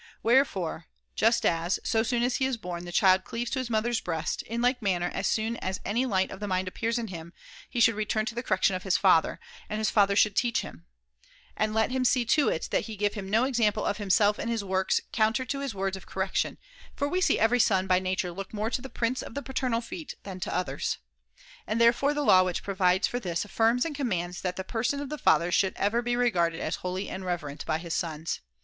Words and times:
Wherefore, 0.23 0.87
just 1.13 1.45
as, 1.45 1.79
so 1.83 2.01
soon 2.01 2.23
as 2.23 2.37
he 2.37 2.45
is 2.47 2.57
born, 2.57 2.85
the 2.85 2.91
child 2.91 3.23
cleaves 3.23 3.51
to 3.51 3.59
his 3.59 3.69
mother's 3.69 4.01
breast, 4.01 4.41
in 4.41 4.59
like 4.59 4.81
manner, 4.81 5.11
as 5.13 5.27
soon 5.27 5.57
as 5.57 5.79
any 5.85 6.07
light 6.07 6.31
of 6.31 6.39
the 6.39 6.47
mind 6.47 6.67
appears 6.67 6.97
in 6.97 7.09
him, 7.09 7.33
he 7.69 7.79
should 7.79 8.09
turn 8.09 8.25
to 8.25 8.33
the 8.33 8.41
correction 8.41 8.75
of 8.75 8.81
his 8.81 8.97
father, 8.97 9.39
and 9.69 9.77
his 9.77 9.91
father 9.91 10.15
should 10.15 10.35
teach 10.35 10.61
him; 10.61 10.87
and 11.55 11.75
let 11.75 11.91
him 11.91 12.03
see 12.03 12.25
to 12.25 12.49
it 12.49 12.69
that 12.71 12.85
he 12.85 12.95
give 12.95 13.13
him 13.13 13.29
no 13.29 13.43
example 13.43 13.85
of 13.85 13.97
himself 13.97 14.39
in 14.39 14.47
his 14.47 14.63
works 14.63 15.01
counter 15.11 15.45
to 15.45 15.59
his 15.59 15.75
words 15.75 15.95
of 15.95 16.07
correction, 16.07 16.57
for 16.95 17.07
we 17.07 17.21
see 17.21 17.37
every 17.37 17.59
son 17.59 17.85
by 17.85 17.99
nature 17.99 18.31
look 18.31 18.55
more 18.55 18.71
to 18.71 18.81
the 18.81 18.89
prints 18.89 19.21
of 19.21 19.35
the 19.35 19.43
paternal 19.43 19.81
feet 19.81 20.15
than 20.23 20.39
to 20.39 20.51
others. 20.51 20.97
And 21.67 21.79
therefore 21.79 22.15
the 22.15 22.23
law 22.25 22.41
which 22.41 22.63
provides 22.63 23.05
for 23.05 23.19
this 23.19 23.45
affirms 23.45 23.85
and 23.85 23.93
commands 23.95 24.41
that 24.41 24.55
the 24.55 24.63
person 24.63 24.99
of 24.99 25.09
the 25.09 25.19
father 25.19 25.51
should 25.51 25.75
ever 25.75 26.01
[^1603 26.01 26.05
be 26.05 26.15
regarded 26.15 26.59
as 26.59 26.77
holy 26.77 27.07
and 27.07 27.23
reverent 27.23 27.63
by 27.67 27.77
his 27.77 27.93
sons. 27.93 28.39